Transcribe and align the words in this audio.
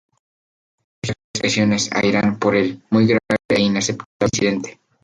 España 0.03 0.99
exigió 1.43 1.63
explicaciones 1.65 1.89
a 1.93 2.03
Irán 2.03 2.39
por 2.39 2.55
el 2.55 2.81
"muy 2.89 3.05
grave" 3.05 3.19
e 3.49 3.61
"inaceptable" 3.61 4.05
incidente. 4.33 4.79